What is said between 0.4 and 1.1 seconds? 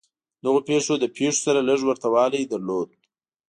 دغو پېښو له